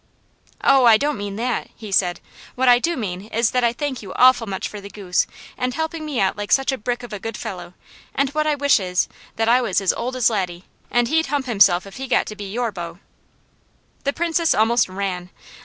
[0.63, 2.21] "Oh I don't mean that!" he said.
[2.55, 5.75] "What I do mean is that I thank you awful much for the goose, and
[5.75, 7.75] helping me out like such a brick of a good fellow,
[8.15, 11.45] and what I wish is, that I was as old as Laddie, and he'd hump
[11.45, 12.97] himself if he got to be your beau."
[14.03, 15.29] The Princess almost ran.